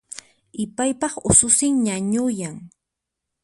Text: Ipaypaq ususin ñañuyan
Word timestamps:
Ipaypaq 0.63 1.13
ususin 1.31 1.73
ñañuyan 1.85 2.55